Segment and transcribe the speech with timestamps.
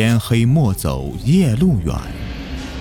[0.00, 1.92] 天黑莫走夜路远，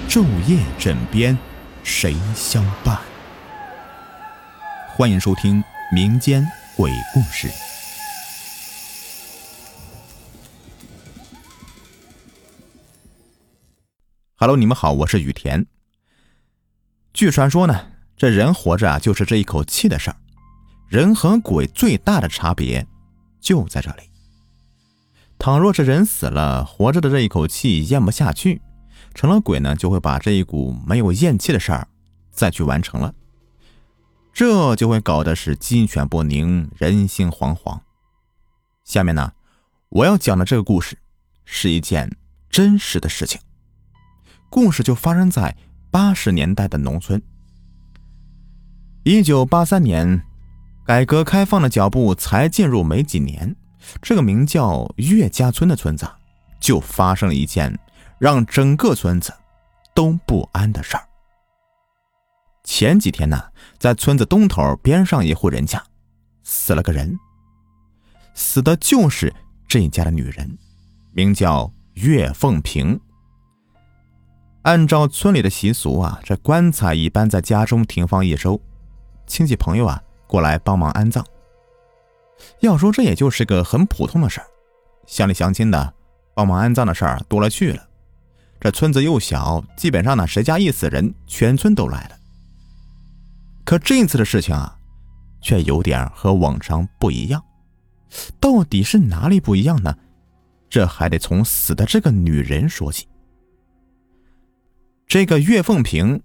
[0.07, 1.35] 昼夜枕边
[1.83, 3.01] 谁相伴？
[4.87, 7.49] 欢迎收听民间鬼故事。
[14.35, 15.65] Hello，你们好，我是雨田。
[17.13, 20.17] 据传说呢，这人活着啊，就是这一口气的事儿。
[20.87, 22.85] 人和鬼最大的差别
[23.41, 24.03] 就在这里。
[25.39, 28.61] 倘若是人死了，活着的这一口气咽不下去，
[29.13, 31.87] 成了鬼呢，就会把这一股没有咽气的事儿
[32.31, 33.13] 再去完成了，
[34.33, 37.79] 这就会搞得是鸡犬不宁，人心惶惶。
[38.83, 39.31] 下面呢，
[39.89, 40.97] 我要讲的这个故事
[41.45, 42.11] 是一件
[42.49, 43.39] 真实的事情，
[44.49, 45.55] 故事就发生在
[45.91, 47.21] 八十年代的农村。
[49.03, 50.21] 一九八三年，
[50.85, 53.55] 改革开放的脚步才进入没几年。
[54.01, 56.07] 这个名叫岳家村的村子，
[56.59, 57.77] 就发生了一件
[58.19, 59.33] 让整个村子
[59.93, 61.03] 都不安的事儿。
[62.63, 63.41] 前几天呢，
[63.77, 65.81] 在村子东头边上一户人家，
[66.43, 67.17] 死了个人，
[68.33, 69.33] 死的就是
[69.67, 70.57] 这家的女人，
[71.13, 72.99] 名叫岳凤萍。
[74.63, 78.61] 按照村里的习俗啊，这棺材一般在家中停放一周，
[79.25, 81.25] 亲戚朋友啊过来帮忙安葬。
[82.59, 84.47] 要说这也就是个很普通的事儿，
[85.05, 85.93] 乡里乡亲的
[86.35, 87.87] 帮忙安葬的事儿多了去了。
[88.59, 92.17] 这村子又小，基本上呢谁家一死人，全村都来了。
[93.63, 94.77] 可这一次的事情啊，
[95.41, 97.43] 却有点和往常不一样。
[98.39, 99.95] 到底是哪里不一样呢？
[100.69, 103.07] 这还得从死的这个女人说起。
[105.05, 106.21] 这个岳凤萍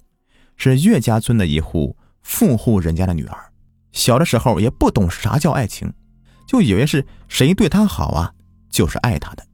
[0.56, 3.52] 是岳家村的一户富户人家的女儿，
[3.92, 5.92] 小的时候也不懂啥叫爱情。
[6.46, 8.32] 就以为是谁对他好啊，
[8.70, 9.46] 就是爱他的。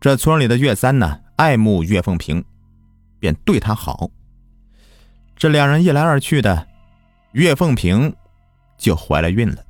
[0.00, 2.44] 这村里的岳三呢，爱慕岳凤萍，
[3.18, 4.10] 便对他好。
[5.36, 6.68] 这两人一来二去的，
[7.32, 8.14] 岳凤萍
[8.76, 9.64] 就怀了孕了。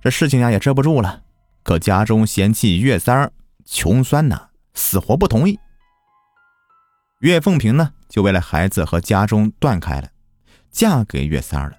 [0.00, 1.22] 这事情呀也遮不住了，
[1.62, 3.32] 可家中嫌弃岳三儿
[3.64, 5.58] 穷酸呐，死活不同意。
[7.20, 10.08] 岳凤萍呢，就为了孩子和家中断开了，
[10.70, 11.76] 嫁给岳三儿了。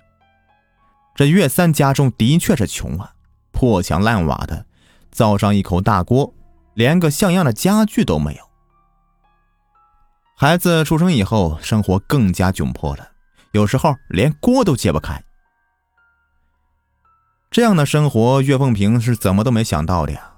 [1.16, 3.14] 这岳三家中的确是穷啊。
[3.58, 4.68] 破墙烂瓦的，
[5.10, 6.32] 造上一口大锅，
[6.76, 8.44] 连个像样的家具都没有。
[10.36, 13.10] 孩子出生以后，生活更加窘迫了，
[13.54, 15.24] 有时候连锅都揭不开。
[17.50, 20.34] 这样的生活，岳凤萍是怎么都没想到的呀！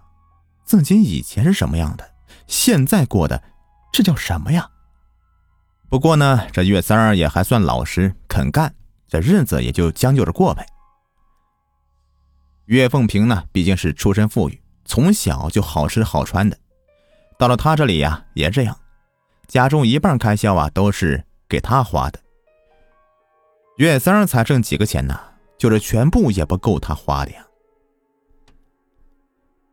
[0.63, 2.11] 自己以前是什么样的，
[2.47, 3.43] 现在过的
[3.91, 4.69] 这叫什么呀？
[5.89, 8.73] 不过呢，这岳三儿也还算老实肯干，
[9.09, 10.65] 这日子也就将就着过呗。
[12.69, 16.55] 岳凤萍呢，毕竟是出身富裕，从小就好吃好穿的。
[17.35, 18.77] 到了他这里呀，也这样，
[19.47, 22.19] 家中一半开销啊都是给他花的。
[23.77, 25.19] 岳三儿才挣几个钱呢，
[25.57, 27.43] 就是全部也不够他花的呀。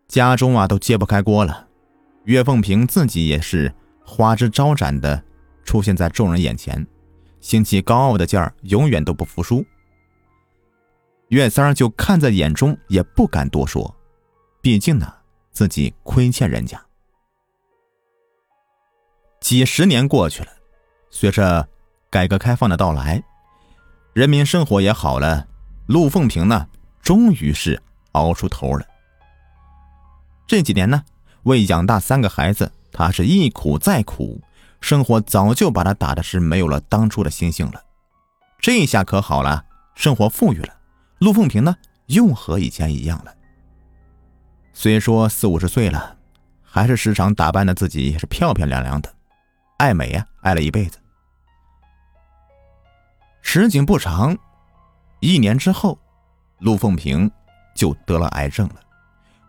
[0.08, 1.68] 家中啊都揭不开锅了，
[2.24, 3.70] 岳凤萍自己也是
[4.06, 5.22] 花枝招展的
[5.64, 6.86] 出现在众人眼前，
[7.42, 9.62] 心气高傲的劲儿，永远都不服输。
[11.28, 13.94] 岳三儿就看在眼中，也不敢多说，
[14.60, 15.12] 毕竟呢，
[15.50, 16.80] 自己亏欠人家。
[19.40, 20.48] 几十年过去了，
[21.10, 21.68] 随着
[22.10, 23.22] 改革开放的到来，
[24.12, 25.46] 人民生活也好了，
[25.86, 26.68] 陆凤萍呢，
[27.02, 27.82] 终于是
[28.12, 28.86] 熬出头了。
[30.46, 31.04] 这几年呢，
[31.42, 34.40] 为养大三个孩子，他是一苦再苦，
[34.80, 37.82] 生活早就把他打的是没有了当初的心性了。
[38.60, 39.64] 这下可好了，
[39.96, 40.72] 生活富裕了。
[41.18, 41.74] 陆凤萍呢，
[42.06, 43.34] 又和以前一样了。
[44.74, 46.18] 虽说四五十岁了，
[46.62, 49.14] 还是时常打扮的自己也是漂漂亮亮的，
[49.78, 50.98] 爱美呀，爱了一辈子。
[53.40, 54.36] 时景不长，
[55.20, 55.98] 一年之后，
[56.58, 57.30] 陆凤萍
[57.74, 58.76] 就得了癌症了，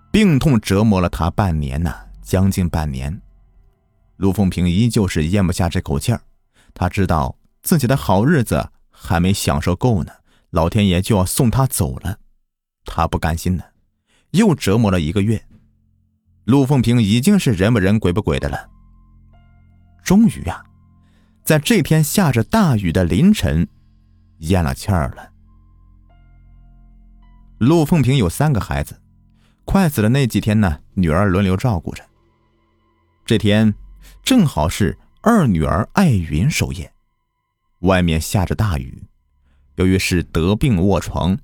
[0.09, 3.21] 病痛折磨了她半年呢，将近半年。
[4.15, 6.21] 陆凤萍依旧是咽不下这口气儿，
[6.73, 10.13] 她知道自己的好日子还没享受够呢。
[10.51, 12.19] 老天爷就要送他走了，
[12.85, 13.63] 他不甘心呢，
[14.31, 15.45] 又折磨了一个月。
[16.45, 18.69] 陆凤萍已经是人不人鬼不鬼的了。
[20.03, 20.63] 终于呀，
[21.43, 23.67] 在这天下着大雨的凌晨，
[24.37, 25.33] 咽了气儿了。
[27.57, 29.01] 陆凤萍有三个孩子，
[29.65, 32.01] 快死的那几天呢，女儿轮流照顾着。
[33.25, 33.73] 这天
[34.23, 36.93] 正好是二女儿艾云守夜，
[37.79, 39.03] 外面下着大雨。
[39.77, 41.37] 由于是得病卧床，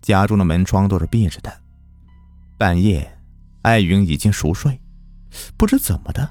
[0.00, 1.52] 家中的门窗都是闭着的。
[2.56, 3.18] 半夜，
[3.62, 4.80] 艾云已经熟睡，
[5.56, 6.30] 不知怎么的，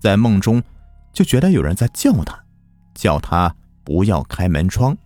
[0.00, 0.62] 在梦中
[1.12, 2.44] 就觉得有人在叫他，
[2.94, 3.54] 叫他
[3.84, 4.96] 不要开门窗。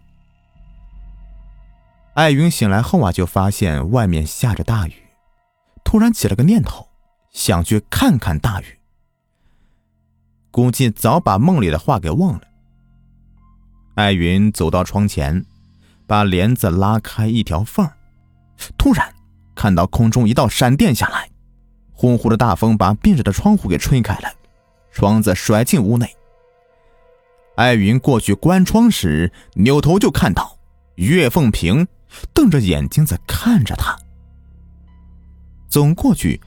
[2.15, 4.95] 艾云醒来后啊，就发现外面下着大雨，
[5.85, 6.89] 突然起了个念头，
[7.31, 8.79] 想去看看大雨。
[10.51, 12.43] 估计早把梦里的话给忘了。
[13.97, 15.45] 艾云走到窗前，
[16.07, 17.89] 把帘子拉开一条缝
[18.77, 19.15] 突然
[19.55, 21.29] 看到空中一道闪电下来，
[21.93, 24.29] 呼呼的大风把闭着的窗户给吹开了，
[24.93, 26.15] 窗子甩进屋内。
[27.57, 30.59] 艾云过去关窗时，扭头就看到
[30.97, 31.87] 岳凤萍。
[32.33, 33.99] 瞪着眼睛在看着他，
[35.69, 36.41] 走过去，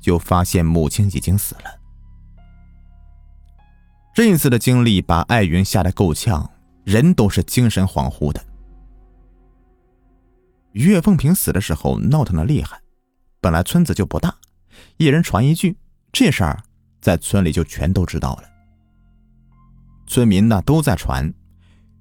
[0.00, 1.62] 就发现母亲已经死了。
[4.14, 6.48] 这一次的经历把艾云吓得够呛，
[6.84, 8.40] 人都是精神恍惚的。
[10.72, 12.80] 岳凤萍死的时候闹腾的厉害，
[13.40, 14.34] 本来村子就不大，
[14.96, 15.76] 一人传一句，
[16.12, 16.62] 这事儿
[17.00, 18.44] 在村里就全都知道了。
[20.06, 21.32] 村民呢都在传，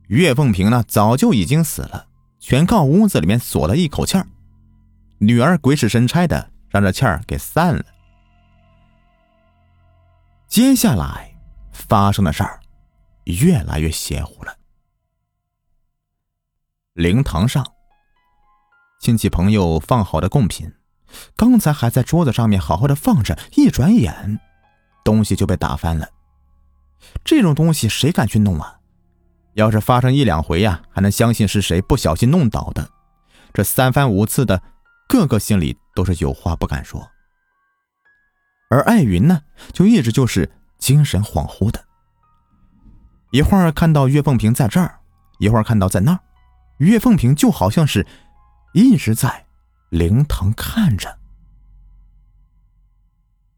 [0.08, 2.08] 岳凤萍呢早就已经死了。
[2.40, 4.26] 全靠屋子里面锁了一口气儿，
[5.20, 7.86] 女儿鬼使神差的让这气儿给散了。
[10.48, 11.34] 接下来
[11.72, 12.60] 发生的事儿
[13.26, 14.58] 越来越邪乎了。
[16.94, 17.66] 灵堂上，
[19.02, 20.72] 亲戚朋友放好的贡品，
[21.36, 24.40] 刚才还在桌子上面好好的放着，一转眼，
[25.04, 26.08] 东西就被打翻了。
[27.26, 28.78] 这种东西谁敢去弄啊？
[29.56, 32.88] 要是发生一两回呀，还能相信是谁不小心弄倒的。
[33.52, 34.62] 这三番五次的，
[35.10, 37.10] 个个心里都是有话不敢说。
[38.70, 39.42] 而艾云呢，
[39.74, 41.84] 就一直就是精神恍惚的，
[43.32, 45.00] 一会儿看到岳凤萍在这儿，
[45.40, 46.20] 一会儿看到在那儿，
[46.78, 48.06] 岳凤萍就好像是
[48.74, 49.46] 一直在
[49.90, 51.20] 灵堂看着。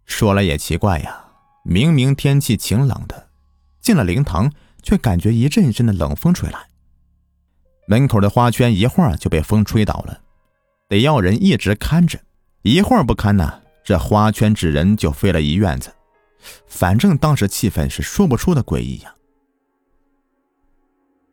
[0.06, 1.26] 说来也奇怪呀，
[1.64, 3.30] 明明天气晴朗的，
[3.82, 4.52] 进了灵堂。
[4.86, 6.68] 却感觉一阵一阵的冷风吹来，
[7.88, 10.20] 门口的花圈一会儿就被风吹倒了，
[10.90, 12.20] 得要人一直看着，
[12.64, 15.90] 一会儿不看呢，这花圈纸人就飞了一院子。
[16.68, 19.16] 反正当时气氛是说不出的诡异呀。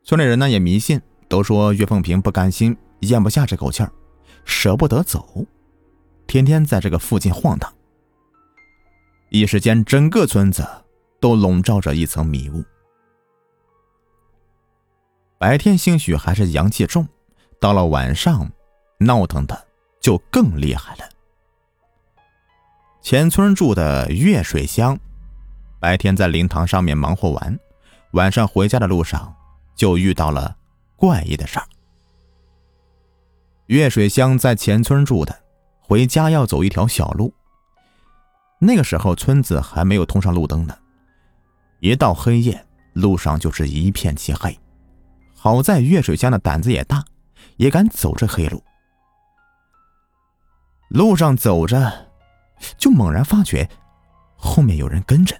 [0.05, 3.91] 村里人呢也迷信，都说岳凤萍不甘心，咽不下这口气儿，
[4.45, 5.45] 舍不得走，
[6.27, 7.71] 天天在这个附近晃荡。
[9.29, 10.67] 一时间，整个村子
[11.19, 12.63] 都笼罩着一层迷雾。
[15.37, 17.07] 白天兴许还是阳气重，
[17.59, 18.51] 到了晚上，
[18.99, 19.67] 闹腾的
[19.99, 21.09] 就更厉害了。
[23.01, 24.99] 前村住的月水乡，
[25.79, 27.59] 白天在灵堂上面忙活完，
[28.11, 29.33] 晚上回家的路上
[29.75, 30.55] 就遇到了
[30.95, 31.65] 怪异的事儿。
[33.71, 35.33] 月水乡在前村住的，
[35.79, 37.33] 回家要走一条小路。
[38.59, 40.77] 那个时候村子还没有通上路灯呢，
[41.79, 44.59] 一到黑夜，路上就是一片漆黑。
[45.33, 47.01] 好在月水乡的胆子也大，
[47.55, 48.61] 也敢走这黑路。
[50.89, 52.09] 路上走着，
[52.77, 53.69] 就猛然发觉
[54.35, 55.33] 后面有人跟着，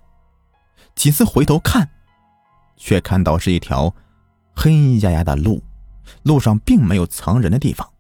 [0.96, 1.90] 几次回头看，
[2.78, 3.94] 却看到是一条
[4.56, 5.62] 黑压压的路，
[6.24, 7.91] 路上并没有藏人的地方。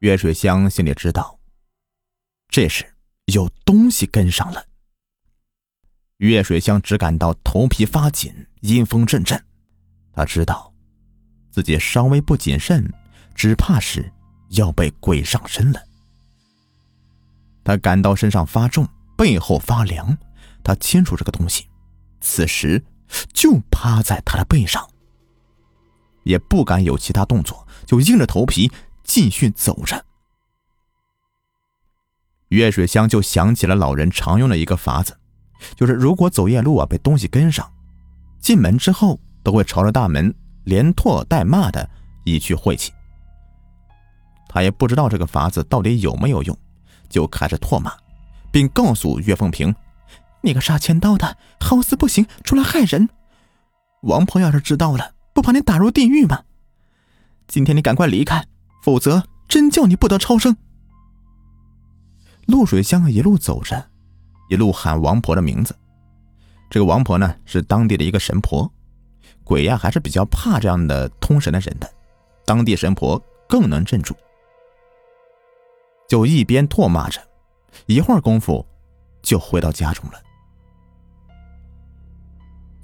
[0.00, 1.38] 岳水香心里知道，
[2.48, 2.84] 这时
[3.26, 4.66] 有东西跟上了。
[6.18, 9.42] 岳水香只感到头皮发紧，阴风阵阵。
[10.12, 10.70] 他知道，
[11.50, 12.92] 自己稍微不谨慎，
[13.34, 14.12] 只怕是
[14.50, 15.82] 要被鬼上身了。
[17.64, 18.86] 他感到身上发重，
[19.16, 20.16] 背后发凉。
[20.62, 21.68] 他清楚这个东西，
[22.20, 22.84] 此时
[23.32, 24.86] 就趴在他的背上，
[26.24, 28.70] 也不敢有其他动作，就硬着头皮
[29.06, 30.04] 继续走着。
[32.48, 35.16] 月水香就想起了老人常用的一个法子，
[35.74, 37.72] 就是如果走夜路啊被东西跟上，
[38.40, 39.18] 进门之后。
[39.46, 40.34] 都会朝着大门
[40.64, 41.88] 连唾带骂的
[42.24, 42.92] 以去晦气。
[44.48, 46.58] 他也不知道这个法子到底有没有用，
[47.08, 47.92] 就开始唾骂，
[48.50, 49.72] 并告诉岳凤萍
[50.42, 53.08] ：“你个杀千刀的，好死不行出来害人！
[54.02, 56.42] 王婆要是知道了，不把你打入地狱吗？
[57.46, 58.44] 今天你赶快离开，
[58.86, 60.56] 否则真叫你不得超生。”
[62.46, 63.84] 陆水香一路走着，
[64.48, 65.76] 一路喊王婆的名字。
[66.70, 68.72] 这个王婆呢，是当地的一个神婆。
[69.42, 71.92] 鬼呀，还是比较怕这样的通神的人的，
[72.44, 74.14] 当地神婆更能镇住。
[76.08, 77.20] 就一边唾骂着，
[77.86, 78.64] 一会儿功夫
[79.20, 80.22] 就回到家中了。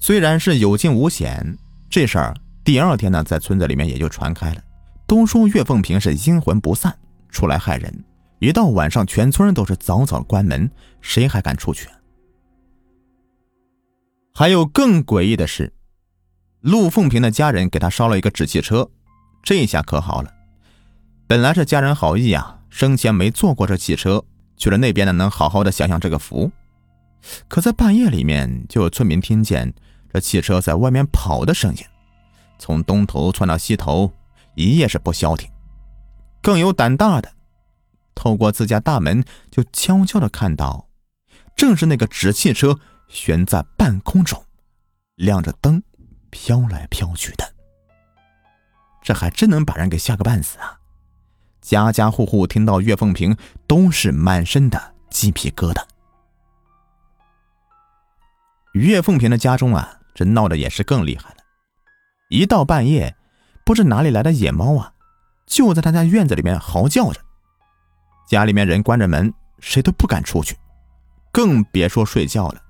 [0.00, 1.56] 虽然是有惊无险，
[1.88, 4.62] 这事儿第二天呢，在村子里面也就传开了，
[5.12, 8.04] 都说岳凤萍是阴魂不散，出来害人。
[8.38, 10.70] 一到晚上，全村都是早早关门，
[11.02, 11.86] 谁还敢出去？
[14.32, 15.70] 还有更诡异的是，
[16.62, 18.88] 陆凤平的家人给他烧了一个纸汽车，
[19.42, 20.32] 这下可好了。
[21.26, 24.24] 本来这家人好意啊，生前没坐过这汽车，
[24.56, 26.50] 去了那边呢能好好的享享这个福。
[27.48, 29.74] 可在半夜里面，就有村民听见
[30.10, 31.84] 这汽车在外面跑的声音，
[32.58, 34.10] 从东头窜到西头，
[34.54, 35.50] 一夜是不消停。
[36.42, 37.32] 更有胆大的，
[38.14, 40.88] 透过自家大门就悄悄的看到，
[41.54, 42.78] 正是那个纸汽车
[43.08, 44.44] 悬在半空中，
[45.16, 45.82] 亮着灯，
[46.30, 47.54] 飘来飘去的。
[49.02, 50.78] 这还真能把人给吓个半死啊！
[51.60, 55.82] 家家户户听到岳凤平都是满身的鸡皮疙瘩。
[58.74, 61.36] 岳凤平的家中啊，这闹得也是更厉害了。
[62.30, 63.14] 一到半夜，
[63.64, 64.92] 不知哪里来的野猫啊，
[65.46, 67.20] 就在他家院子里面嚎叫着。
[68.26, 70.56] 家里面人关着门，谁都不敢出去，
[71.30, 72.62] 更别说睡觉了。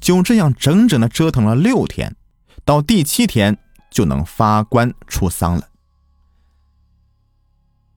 [0.00, 2.14] 就这样整整的折腾了六天，
[2.64, 3.56] 到第七天
[3.90, 5.68] 就能发棺出丧了。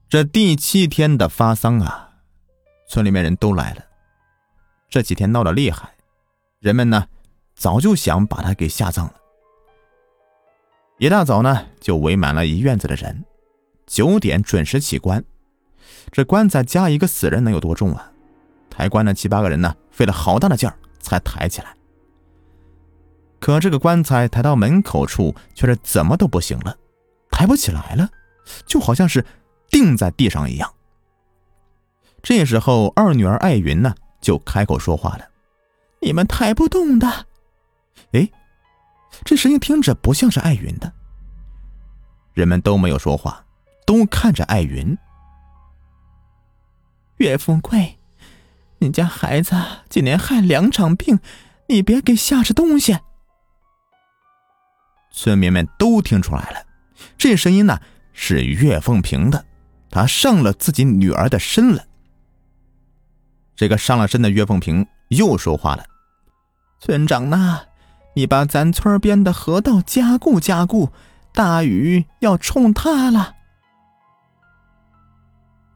[0.08, 2.10] 这第七天的发丧啊，
[2.88, 3.84] 村里面人都来了。
[4.88, 5.90] 这几天闹得厉害。
[6.60, 7.08] 人们呢，
[7.54, 9.14] 早就想把他给下葬了。
[10.98, 13.24] 一大早呢，就围满了一院子的人。
[13.86, 15.22] 九点准时起棺，
[16.10, 18.10] 这棺材加一个死人能有多重啊？
[18.70, 21.76] 抬棺的七八个人呢，费了好大的劲儿才抬起来。
[23.38, 26.76] 可这个棺材抬到门口处，却是怎么都不行了，
[27.30, 28.08] 抬不起来了，
[28.64, 29.24] 就好像是
[29.68, 30.72] 钉在地上一样。
[32.22, 35.28] 这时候，二女儿艾云呢，就开口说话了。
[36.00, 37.06] 你们抬不动的，
[38.12, 38.28] 哎，
[39.24, 40.92] 这声音听着不像是艾云的。
[42.34, 43.44] 人们都没有说话，
[43.86, 44.96] 都看着艾云。
[47.16, 47.98] 岳富贵，
[48.78, 49.56] 你家孩子
[49.88, 51.18] 今年害两场病，
[51.68, 52.98] 你别给吓着东西。
[55.10, 56.66] 村民们都听出来了，
[57.16, 57.80] 这声音呢
[58.12, 59.46] 是岳凤平的，
[59.90, 61.84] 他上了自己女儿的身了。
[63.54, 64.86] 这个上了身的岳凤平。
[65.10, 65.86] 又说话了，
[66.80, 67.60] 村长呐，
[68.16, 70.90] 你把咱村边的河道加固加固，
[71.34, 73.34] 大雨要冲塌了。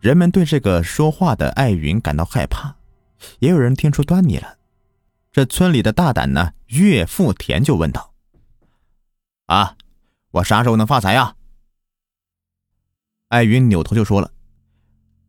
[0.01, 2.77] 人们对这个说话的艾云感到害怕，
[3.41, 4.57] 也有人听出端倪了。
[5.31, 8.15] 这村里的大胆呢，岳富田就问道
[9.45, 9.77] ：“啊，
[10.31, 11.37] 我啥时候能发财呀？”
[13.29, 14.33] 艾云扭头就说了：“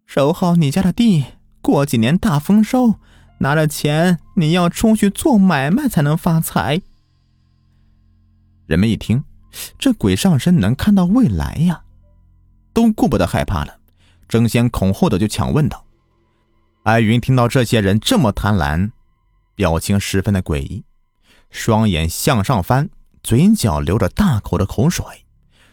[0.07, 1.25] 守好你家的地，
[1.61, 2.95] 过几年大丰收。”
[3.39, 6.83] 拿着钱，你要出去做买卖才能发财。
[8.65, 9.23] 人们一听，
[9.77, 11.83] 这鬼上身能看到未来呀，
[12.73, 13.79] 都顾不得害怕了，
[14.27, 15.85] 争先恐后的就抢问道。
[16.83, 18.91] 艾云听到这些人这么贪婪，
[19.55, 20.83] 表情十分的诡异，
[21.49, 22.89] 双眼向上翻，
[23.21, 25.05] 嘴角流着大口的口水，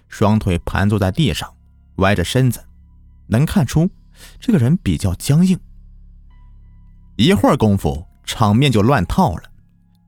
[0.09, 1.55] 双腿盘坐在地上，
[1.97, 2.65] 歪着身子，
[3.29, 3.89] 能看出
[4.41, 5.59] 这个人比较僵硬。
[7.17, 9.45] 一会儿功夫，场面就乱套了。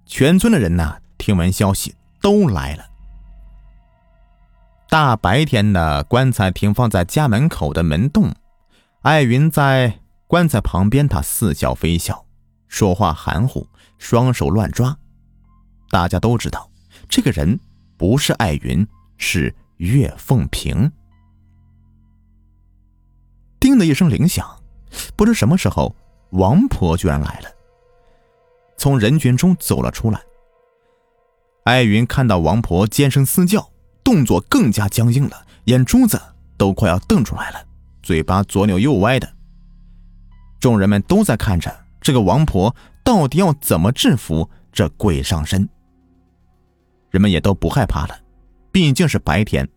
[0.07, 2.85] 全村的人呐，听闻消息都来了。
[4.89, 8.35] 大白天的，棺材停放在家门口的门洞，
[9.03, 12.25] 艾云在棺材旁边，他似笑非笑，
[12.69, 13.67] 说话含糊，
[13.99, 14.97] 双手乱抓。
[15.91, 16.71] 大家都知道，
[17.09, 17.59] 这个人
[17.97, 18.87] 不是艾云，
[19.17, 20.91] 是岳凤平。
[23.59, 24.49] 叮的一声铃响，
[25.17, 25.95] 不知什么时候。
[26.31, 27.49] 王婆居然来了，
[28.77, 30.21] 从人群中走了出来。
[31.64, 33.71] 艾云看到王婆尖声嘶叫，
[34.02, 36.21] 动作更加僵硬了，眼珠子
[36.57, 37.62] 都快要瞪出来了，
[38.02, 39.31] 嘴巴左扭右歪的。
[40.59, 42.75] 众人们都在看着这个王婆
[43.05, 45.69] 到底要怎么制服这鬼上身。
[47.11, 48.19] 人们也都不害怕了，
[48.71, 49.69] 毕竟是白天，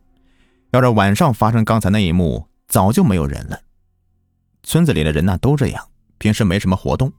[0.71, 3.59] 要是晚上发生刚才那一幕，早就没有人了。
[4.63, 5.85] 村子里的人呢，都这样。
[6.17, 7.11] 平时没什么活动，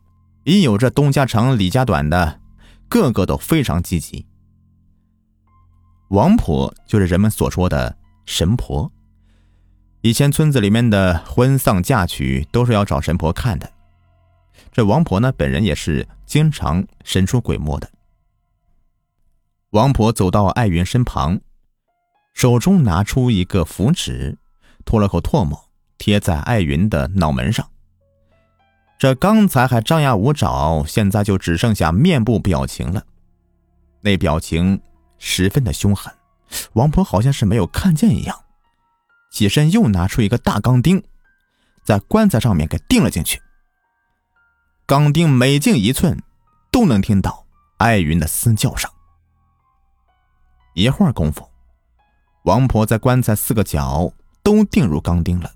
[0.45, 2.41] 一有这东家长李家短的，
[2.89, 4.27] 个个都非常积极。
[6.15, 8.91] 王婆就是人们所说的神婆，
[10.01, 13.69] 以前村子里面的婚丧嫁娶都是要找神婆看的。
[14.71, 17.91] 这王婆呢，本人也是经常神出鬼没的。
[19.71, 21.41] 王婆走到艾云身旁，
[22.33, 24.39] 手中拿出一个符纸，
[24.85, 25.69] 吐了口唾沫，
[25.99, 27.69] 贴在艾云的脑门上。
[29.01, 33.03] 这刚才还张牙舞爪，现在就只剩下面部表情了。
[34.03, 34.81] 那表情
[35.19, 36.13] 十分的凶狠，
[36.75, 38.45] 王婆好像是没有看见一样，
[39.31, 41.03] 起身又拿出一个大钢钉，
[41.85, 43.41] 在棺材上面给钉了进去。
[44.87, 46.23] 钢钉每进一寸，
[46.71, 47.47] 都能听到
[47.79, 48.91] 艾云的嘶叫声。
[50.75, 51.49] 一会儿功夫，
[52.43, 55.51] 王婆在棺材四个角都钉入钢钉了。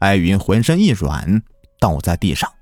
[0.00, 1.42] 艾云浑身一软，
[1.80, 2.52] 倒在地上。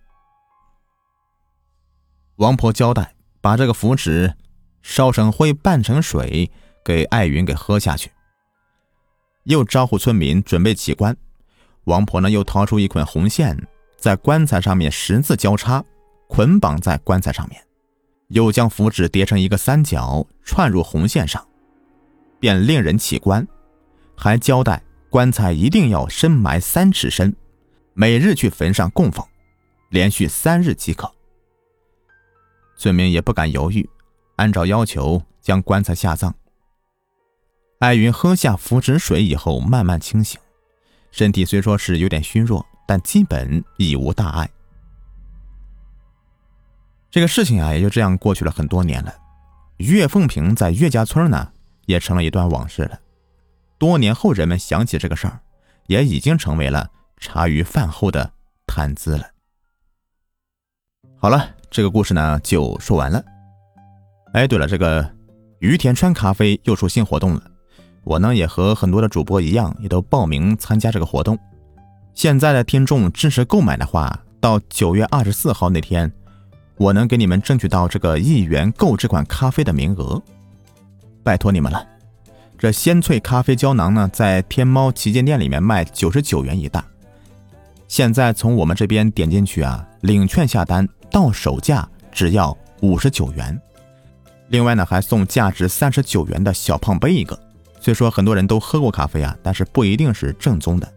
[2.37, 4.33] 王婆交代，把这个符纸
[4.83, 6.51] 烧成灰，拌成水，
[6.85, 8.11] 给艾云给喝下去。
[9.45, 11.17] 又招呼村民准备起棺。
[11.85, 13.57] 王婆呢，又掏出一捆红线，
[13.97, 15.85] 在棺材上面十字交叉，
[16.29, 17.61] 捆绑在棺材上面，
[18.29, 21.45] 又将符纸叠成一个三角，串入红线上。
[22.39, 23.47] 便令人起棺，
[24.17, 27.35] 还交代棺材一定要深埋三尺深，
[27.95, 29.25] 每日去坟上供奉，
[29.91, 31.13] 连续三日即可。
[32.77, 33.89] 村民也不敢犹豫，
[34.43, 36.35] 按照要求将棺材下葬。
[37.79, 40.41] 艾云喝下符纸水以后，慢慢清醒，
[41.13, 44.51] 身体虽说是有点虚弱，但基本已无大碍。
[47.09, 49.15] 这个事情啊，也就这样过去了很多年了。
[49.77, 51.53] 岳凤平在岳家村呢。
[51.87, 53.01] 也成了一段往事了。
[53.77, 55.41] 多年后，人们想起这个事儿，
[55.89, 58.33] 也已经成为了茶余饭后的
[58.69, 59.27] 谈资了。
[61.19, 63.32] 好了，这个故事呢就说完了。
[64.33, 65.07] 哎，对了，这个
[65.59, 67.43] 于田川咖啡又出新活动了，
[68.03, 71.39] 我呢也和很多的主播一样，也都报名参加这个活动。
[72.15, 76.11] 现在的听众支持购买的话，到九月二十四号那天，
[76.77, 80.21] 我能给你们争取到这个一元购这款咖啡的名额。
[81.23, 81.87] 拜托你们了，
[82.57, 86.83] 这鲜萃咖啡胶囊呢，在天猫旗舰店里面卖九十九元一袋，
[87.87, 93.61] 现在从我们这边点进去啊，领券下单到手价只要五十九元，
[94.49, 97.39] 另外呢还送价值三十九元的小胖杯一个。
[97.81, 100.93] 虽说很多人都喝过咖啡啊，但是不一定是正宗的。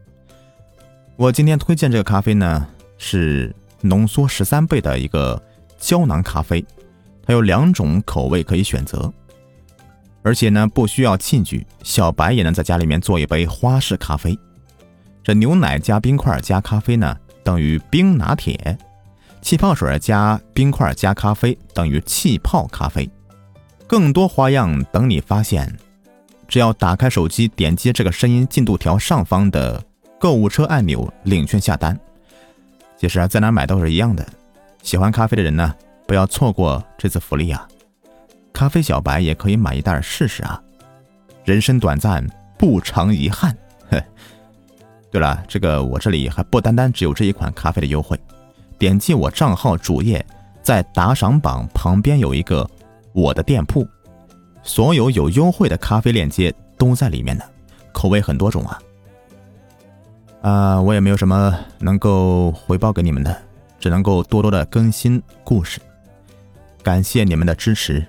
[1.16, 5.42] 我今天推荐这个咖啡呢，是浓缩十三倍的一个
[5.80, 6.64] 胶囊咖啡，
[7.26, 9.12] 它有两种口味可以选择。
[10.22, 14.38] 而且呢，不需要器具，小白也能在家里面做一杯花式咖啡。
[15.24, 18.56] 这牛奶加冰块加咖啡呢，等于冰拿铁；
[19.42, 23.10] 气泡水加冰块加咖啡等于气泡咖啡。
[23.96, 25.74] 更多花样等你发现。
[26.50, 29.82] 只要打开手机，点击这个声音进度条上方的
[30.20, 31.98] 购物车按钮，领券下单。
[32.98, 34.28] 其实啊，在哪买都是一样的。
[34.84, 35.74] 喜欢咖啡的人呢，
[36.06, 37.66] 不要错过这次福利啊！
[38.52, 40.62] 咖啡小白也可以买一袋试试啊！
[41.46, 42.28] 人生短暂，
[42.58, 43.58] 不尝遗憾。
[43.90, 44.04] 呵，
[45.10, 48.20] 对了，这个我这里还不单单只有这一款咖啡的优惠。
[48.78, 50.26] 点击我账号主页，
[50.62, 52.70] 在打赏榜旁边有一个
[53.16, 53.88] 我的店铺，
[54.62, 57.46] 所有有优惠的咖啡链接都在里面呢，
[57.94, 58.78] 口味很多种啊。
[60.42, 63.42] 啊，我也没有什么能够回报给你们的，
[63.80, 65.80] 只能够多多的更新故事。
[66.84, 68.06] 感谢你们的支持。